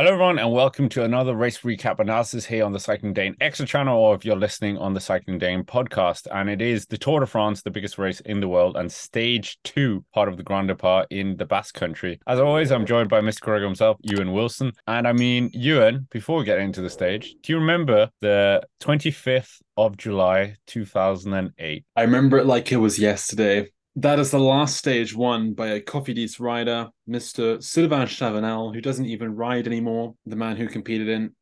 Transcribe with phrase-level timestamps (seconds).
[0.00, 3.66] Hello, everyone, and welcome to another race recap analysis here on the Cycling Dane Extra
[3.66, 6.26] channel, or if you're listening on the Cycling Dane podcast.
[6.32, 9.58] And it is the Tour de France, the biggest race in the world, and stage
[9.62, 12.18] two, part of the Grand Depart in the Basque Country.
[12.26, 13.42] As always, I'm joined by Mr.
[13.42, 14.72] Greg himself, Ewan Wilson.
[14.86, 19.60] And I mean, Ewan, before we get into the stage, do you remember the 25th
[19.76, 21.84] of July, 2008?
[21.94, 23.68] I remember it like it was yesterday.
[23.96, 27.62] That is the last stage won by a Cofidis rider, Mr.
[27.62, 31.34] Sylvain Chavanel, who doesn't even ride anymore, the man who competed in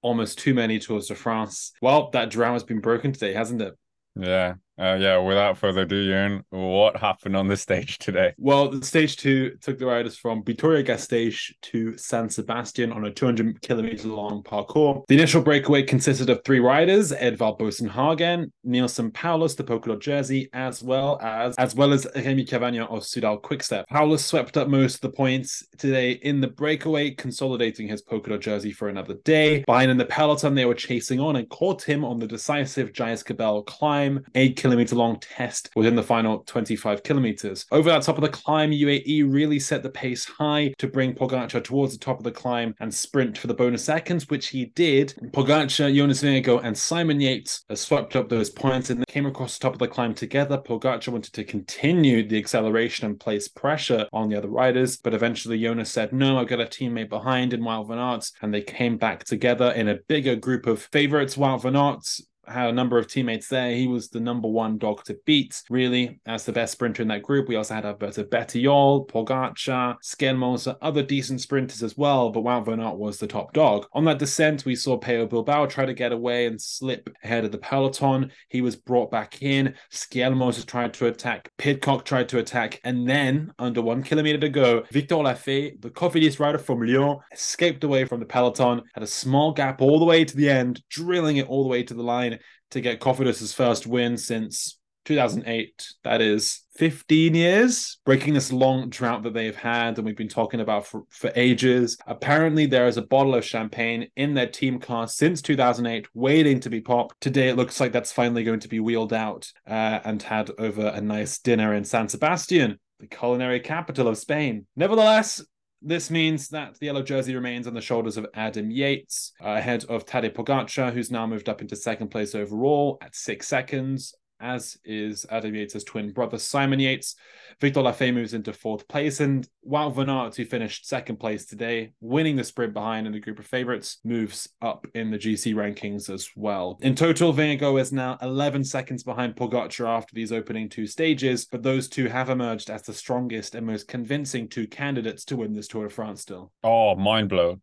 [0.00, 1.72] almost too many Tours de France.
[1.82, 3.74] Well, that drought has been broken today, hasn't it?
[4.14, 8.32] Yeah, uh, yeah, without further ado, Ewan, what happened on the stage today?
[8.38, 13.10] Well, the stage two took the riders from Vitoria Gasteiz to San Sebastian on a
[13.10, 15.04] 200 kilometer long parcours.
[15.08, 20.00] The initial breakaway consisted of three riders: Edvald Boasson Hagen, Neilson Powless, the polka dot
[20.00, 23.86] jersey, as well as as well as Remy Cavagna of Soudal Quickstep.
[23.88, 28.40] Powless swept up most of the points today in the breakaway, consolidating his polka dot
[28.40, 29.64] jersey for another day.
[29.66, 33.66] Behind in the peloton, they were chasing on and caught him on the decisive Jaizkibel
[33.66, 37.66] climb, eight kilometer long test within the final 25 kilometers.
[37.72, 41.64] Over that top of the climb, UAE really set the pace high to bring Pogacar
[41.64, 45.14] towards the top of the climb and sprint for the bonus seconds, which he did.
[45.32, 49.72] Pogacar, Jonas Vingegaard, and Simon Yates swept up those points and came across the top
[49.72, 50.58] of the climb together.
[50.58, 55.60] Pogacar wanted to continue the acceleration and place pressure on the other riders, but eventually
[55.60, 58.96] Jonas said, No, I've got a teammate behind in Wout van Aert, and they came
[58.96, 61.36] back together in a bigger group of favorites.
[61.36, 62.06] Wout van Aert
[62.46, 63.72] had a number of teammates there.
[63.72, 67.22] He was the number one dog to beat, really, as the best sprinter in that
[67.22, 67.48] group.
[67.48, 72.80] We also had Alberto Bettiol, Pogacar, Skjelmose, other decent sprinters as well, but Wout van
[72.80, 73.86] Aert was the top dog.
[73.92, 77.52] On that descent, we saw Pello Bilbao try to get away and slip ahead of
[77.52, 78.30] the peloton.
[78.48, 79.74] He was brought back in.
[79.90, 81.50] Skjelmose tried to attack.
[81.58, 82.80] Pidcock tried to attack.
[82.84, 87.84] And then, under one kilometer to go, Victor Lafay, the Cofidis rider from Lyon, escaped
[87.84, 91.36] away from the peloton, had a small gap all the way to the end, drilling
[91.36, 92.31] it all the way to the line
[92.70, 95.88] to get Cofidis's first win since 2008.
[96.04, 100.60] That is 15 years, breaking this long drought that they've had and we've been talking
[100.60, 101.96] about for, for ages.
[102.06, 106.70] Apparently, there is a bottle of champagne in their team car since 2008, waiting to
[106.70, 107.20] be popped.
[107.20, 110.86] Today, it looks like that's finally going to be wheeled out uh, and had over
[110.86, 114.66] a nice dinner in San Sebastian, the culinary capital of Spain.
[114.76, 115.44] Nevertheless,
[115.84, 119.84] this means that the yellow jersey remains on the shoulders of Adam Yates, uh, ahead
[119.88, 124.76] of Tadej Pogacar, who's now moved up into second place overall at six seconds as
[124.84, 127.14] is Adam Yates' twin brother Simon Yates.
[127.60, 131.92] Victor Lafay moves into fourth place, and while van Aert, who finished second place today,
[132.00, 136.12] winning the sprint behind in the group of favourites, moves up in the GC rankings
[136.12, 136.78] as well.
[136.82, 141.62] In total, Vingegaard is now 11 seconds behind Pogacar after these opening two stages, but
[141.62, 145.68] those two have emerged as the strongest and most convincing two candidates to win this
[145.68, 146.52] Tour de France still.
[146.64, 147.60] Oh, mind blown.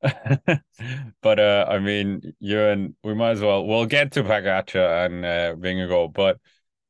[1.22, 3.66] but uh, I mean, Ewan we might as well.
[3.66, 6.38] We'll get to Pogacar and uh, Vingegaard, but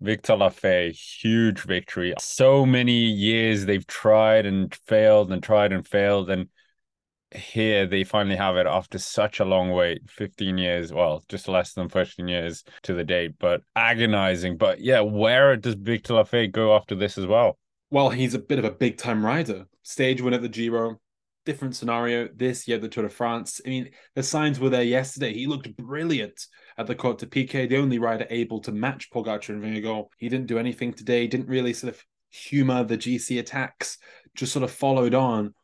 [0.00, 2.14] Victor Lafay, huge victory.
[2.20, 6.48] So many years they've tried and failed and tried and failed, and
[7.34, 11.74] here they finally have it after such a long wait 15 years well just less
[11.74, 16.74] than 15 years to the date but agonizing but yeah where does victor lafay go
[16.74, 17.58] after this as well
[17.90, 20.98] well he's a bit of a big time rider stage win at the giro
[21.48, 23.58] different scenario this year, the Tour de France.
[23.64, 25.32] I mean, the signs were there yesterday.
[25.32, 29.48] He looked brilliant at the Côte de Pike, the only rider able to match Pogacar
[29.48, 30.08] and Vingegaard.
[30.18, 33.96] He didn't do anything today, didn't really sort of humor the GC attacks,
[34.34, 35.54] just sort of followed on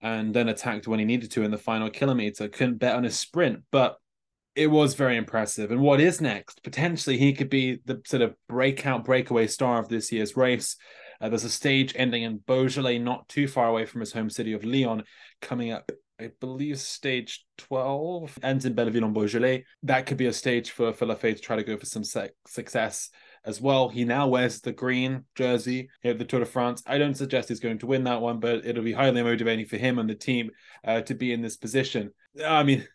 [0.00, 2.48] and then attacked when he needed to in the final kilometer.
[2.48, 3.98] Couldn't bet on his sprint, but
[4.56, 5.72] it was very impressive.
[5.72, 6.62] And what is next?
[6.62, 10.76] Potentially, he could be the sort of breakout, breakaway star of this year's race.
[11.24, 14.52] Uh, there's a stage ending in Beaujolais, not too far away from his home city
[14.52, 15.04] of Lyon,
[15.40, 15.90] coming up.
[16.20, 19.64] I believe stage 12 ends in Belleville en Beaujolais.
[19.84, 22.34] That could be a stage for, for Lafay to try to go for some sec-
[22.46, 23.08] success
[23.46, 23.88] as well.
[23.88, 26.82] He now wears the green jersey at the Tour de France.
[26.86, 29.78] I don't suggest he's going to win that one, but it'll be highly motivating for
[29.78, 30.50] him and the team
[30.86, 32.10] uh, to be in this position.
[32.44, 32.86] I mean,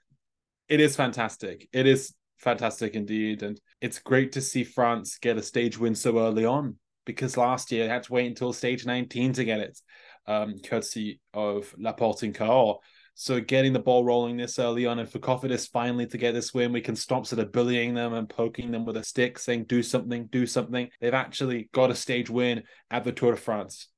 [0.68, 1.68] it is fantastic.
[1.74, 3.42] It is fantastic indeed.
[3.42, 6.78] And it's great to see France get a stage win so early on
[7.14, 9.80] because last year they had to wait until stage 19 to get it,
[10.28, 12.78] um, courtesy of Laporte and Cahors.
[13.16, 16.54] So getting the ball rolling this early on, and for Cofidis finally to get this
[16.54, 19.66] win, we can stop sort of bullying them and poking them with a stick, saying
[19.66, 23.90] "do something, do something." They've actually got a stage win at the Tour de France.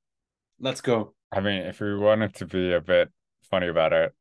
[0.58, 1.14] Let's go.
[1.30, 3.10] I mean, if we wanted to be a bit
[3.48, 4.12] funny about it,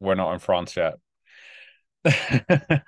[0.00, 0.94] we're not in France yet.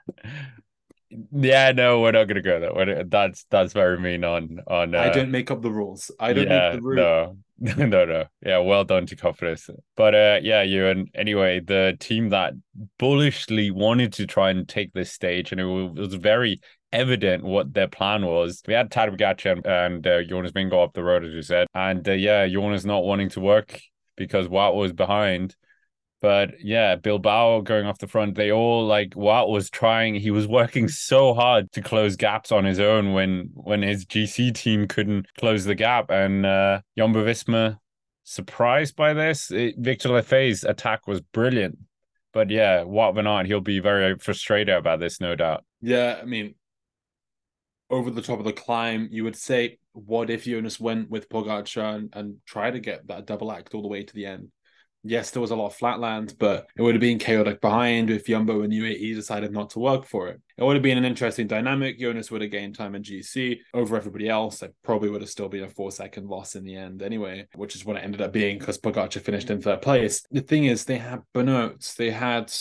[1.32, 3.04] Yeah, no, we're not gonna go there.
[3.04, 4.94] That's that's very mean on on.
[4.94, 6.10] Uh, I don't make up the rules.
[6.20, 7.36] I don't yeah, make the rules.
[7.58, 8.24] No, no, no.
[8.44, 9.70] Yeah, well done to Cofidis.
[9.96, 12.54] But uh yeah, Ewan anyway, the team that
[12.98, 16.60] bullishly wanted to try and take this stage, and it was very
[16.92, 18.62] evident what their plan was.
[18.66, 21.66] We had Tadej Pogacar and, uh, Jonas Vingegaard up the road, as you said.
[21.74, 23.80] And uh, yeah, Jonas not wanting to work
[24.16, 25.56] because Wout was behind.
[26.20, 30.46] But yeah, Bilbao going off the front, they all like Wout was trying, he was
[30.46, 35.26] working so hard to close gaps on his own when when his GC team couldn't
[35.38, 36.10] close the gap.
[36.10, 37.78] And uh Jumbo Visma
[38.24, 39.50] surprised by this.
[39.50, 41.78] It, Victor Lafay's attack was brilliant.
[42.32, 45.64] But yeah, Wout van Aert, he'll be very frustrated about this, no doubt.
[45.80, 46.54] Yeah, I mean,
[47.90, 51.96] over the top of the climb, you would say, what if Jonas went with Pogacar
[51.96, 54.48] and, and try to get that double act all the way to the end?
[55.02, 58.26] Yes, there was a lot of flatland, but it would have been chaotic behind if
[58.26, 60.40] Jumbo and UAE decided not to work for it.
[60.58, 61.98] It would have been an interesting dynamic.
[61.98, 64.62] Jonas would have gained time in GC over everybody else.
[64.62, 67.74] It probably would have still been a four second loss in the end anyway, which
[67.74, 70.22] is what it ended up being because Pogacar finished in third place.
[70.30, 72.52] The thing is, they had Benoot, they had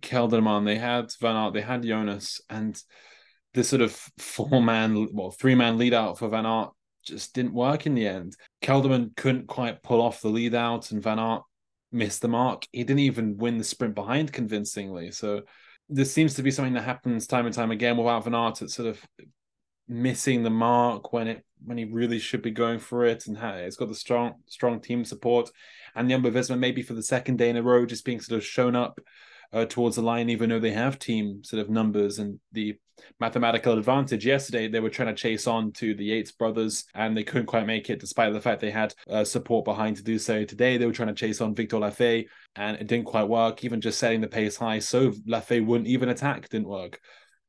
[0.00, 2.78] Kelderman, they had Van Aert, they had Jonas, and
[3.54, 6.70] this sort of four man, well, three man lead out for Van Aert
[7.04, 8.36] just didn't work in the end.
[8.64, 11.42] Kelderman couldn't quite pull off the lead out, and Van Aert
[11.92, 12.66] missed the mark.
[12.72, 15.10] He didn't even win the sprint behind convincingly.
[15.10, 15.42] So
[15.90, 18.62] this seems to be something that happens time and time again without Van Aert.
[18.62, 19.04] It's sort of
[19.86, 23.76] missing the mark when it when he really should be going for it, and it's
[23.76, 25.50] got the strong strong team support.
[25.94, 28.44] And the Visma maybe for the second day in a row just being sort of
[28.44, 28.98] shown up
[29.54, 32.76] uh, towards the line, even though they have team sort of numbers and the
[33.20, 34.26] mathematical advantage.
[34.26, 37.66] Yesterday, they were trying to chase on to the Yates brothers, and they couldn't quite
[37.66, 40.44] make it, despite the fact they had uh, support behind to do so.
[40.44, 43.64] Today, they were trying to chase on Victor Lafay, and it didn't quite work.
[43.64, 47.00] Even just setting the pace high, so Lafay wouldn't even attack, didn't work.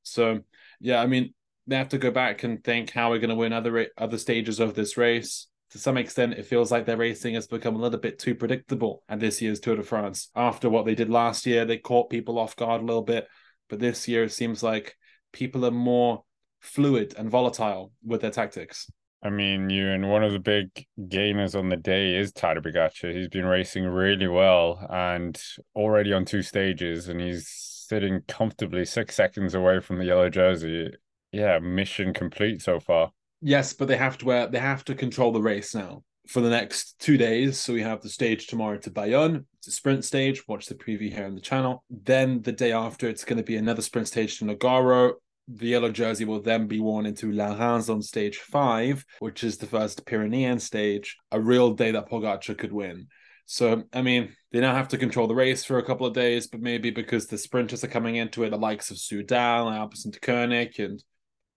[0.04, 0.42] So,
[0.80, 1.34] yeah, I mean,
[1.66, 4.60] they have to go back and think how we're going to win other other stages
[4.60, 8.00] of this race to some extent, it feels like their racing has become a little
[8.00, 9.04] bit too predictable.
[9.10, 12.39] And this year's Tour de France, after what they did last year, they caught people
[12.39, 13.27] off guard a little bit.
[13.68, 14.95] But this year, it seems like
[15.33, 16.24] people are more
[16.62, 18.89] fluid and volatile with their tactics.
[19.22, 20.69] I mean, Ewan one of the big
[21.10, 23.13] gainers on the day is Tadej Pogacar.
[23.13, 25.38] He's been racing really well and
[25.75, 30.92] already on two stages, and he's sitting comfortably six seconds away from the yellow jersey.
[31.33, 33.12] Yeah, mission complete so far.
[33.47, 36.50] Yes, but they have to wear they have to control the race now for the
[36.50, 37.59] next two days.
[37.59, 39.45] So we have the stage tomorrow to Bayonne.
[39.59, 40.47] It's a sprint stage.
[40.47, 41.83] Watch the preview here on the channel.
[41.92, 45.13] Then the day after, it's going to be another sprint stage to Nogaro.
[45.47, 49.68] The yellow jersey will then be worn into Laruns on stage five, which is the
[49.68, 53.06] first Pyrenean stage, a real day that Pogacar could win.
[53.45, 56.47] So, I mean, they now have to control the race for a couple of days,
[56.47, 60.19] but maybe because the sprinters are coming into it, the likes of Soudal, and Alpecin
[60.19, 61.03] Deceuninck, and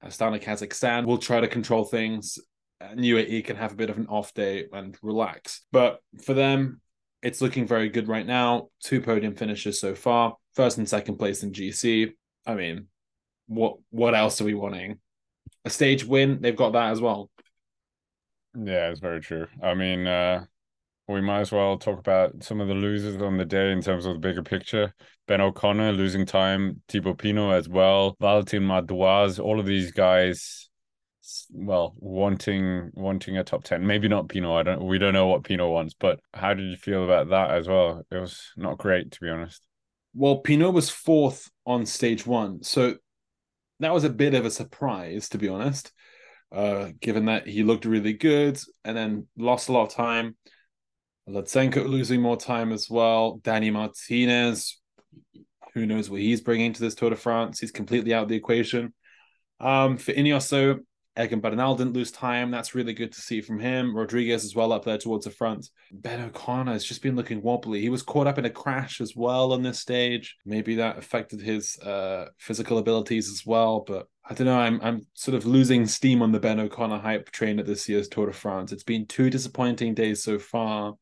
[0.04, 2.38] Astana Kazakhstan will try to control things.
[2.80, 5.64] And UAE can have a bit of an off day and relax.
[5.72, 6.80] But for them,
[7.22, 8.68] it's looking very good right now.
[8.80, 12.12] Two podium finishes so far, first and second place in GC.
[12.46, 12.86] I mean,
[13.48, 15.00] what what else are we wanting?
[15.64, 17.30] A stage win, they've got that as well.
[18.54, 19.46] Yeah, it's very true.
[19.62, 20.44] I mean, uh,
[21.14, 24.04] we might as well talk about some of the losers on the day in terms
[24.04, 24.92] of the bigger picture.
[25.26, 30.68] Ben O'Connor losing time, Thibaut Pinot as well, Valentin Madouas, all of these guys
[31.50, 35.44] well wanting wanting a top 10 maybe not Pinot I don't we don't know what
[35.44, 38.02] Pinot wants but how did you feel about that as well?
[38.10, 39.62] It was not great to be honest.
[40.14, 42.96] Well Pinot was fourth on stage 1 so
[43.80, 45.92] that was a bit of a surprise to be honest
[46.50, 50.34] uh given that he looked really good and then lost a lot of time
[51.28, 53.40] Lutsenko losing more time as well.
[53.42, 54.80] Danny Martinez,
[55.74, 57.60] who knows what he's bringing to this Tour de France?
[57.60, 58.94] He's completely out of the equation.
[59.60, 60.80] Um, for Ineos,
[61.20, 62.50] Egan Bernal didn't lose time.
[62.50, 63.94] That's really good to see from him.
[63.94, 65.68] Rodriguez as well up there towards the front.
[65.90, 67.80] Ben O'Connor has just been looking wobbly.
[67.80, 70.36] He was caught up in a crash as well on this stage.
[70.46, 73.80] Maybe that affected his uh, physical abilities as well.
[73.80, 74.60] But I don't know.
[74.60, 78.08] I'm I'm sort of losing steam on the Ben O'Connor hype train at this year's
[78.08, 78.70] Tour de France.
[78.70, 80.94] It's been two disappointing days so far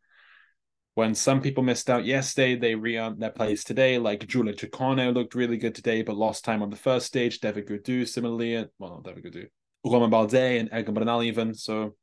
[0.97, 3.99] when some people missed out yesterday, they re-earned their place today.
[3.99, 7.39] Like Giulio Ciccone looked really good today, but lost time on the first stage.
[7.39, 9.47] David Gaudu similarly, well, not David Gaudu,
[9.85, 11.53] Romain Bardet and Egan Bernal even.
[11.53, 11.97] So,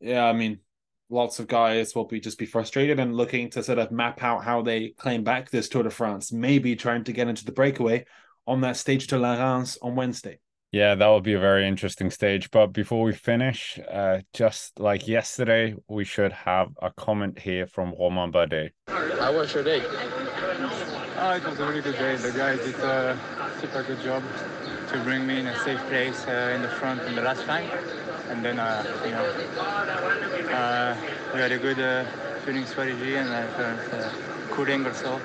[0.00, 0.60] yeah, I mean,
[1.10, 4.42] lots of guys will be just be frustrated and looking to sort of map out
[4.42, 6.32] how they claim back this Tour de France.
[6.32, 8.06] Maybe trying to get into the breakaway
[8.46, 10.38] on that stage to Laruns on Wednesday.
[10.72, 12.50] Yeah, that will be a very interesting stage.
[12.50, 17.92] But before we finish, uh, just like yesterday, we should have a comment here from
[17.98, 18.70] Romain Bardet.
[18.86, 19.82] How was your day?
[21.22, 22.14] Oh, it was a really good day.
[22.16, 23.18] The guys did a
[23.60, 24.22] super good job
[24.92, 27.68] to bring me in a safe place uh, in the front in the last time.
[28.28, 29.26] And then, uh, you know,
[30.50, 30.96] Uh,
[31.32, 32.04] we had a good uh,
[32.44, 34.10] tuning strategy and I felt uh, uh,
[34.50, 35.20] cooling also,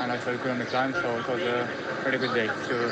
[0.00, 1.68] and I felt good on the climb, so it was a
[2.06, 2.46] really good day.
[2.68, 2.88] So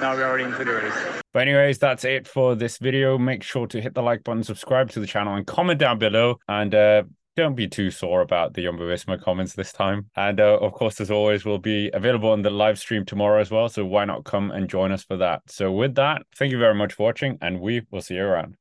[0.00, 1.22] now we are already into the race.
[1.32, 3.18] But anyways, that's it for this video.
[3.18, 6.36] Make sure to hit the like button, subscribe to the channel, and comment down below.
[6.48, 7.04] And uh,
[7.36, 10.10] don't be too sore about the Jumbo Visma comments this time.
[10.16, 13.50] And uh, of course, as always, we'll be available on the live stream tomorrow as
[13.50, 13.68] well.
[13.68, 15.42] So why not come and join us for that?
[15.46, 18.56] So with that, thank you very much for watching, and we will see you around.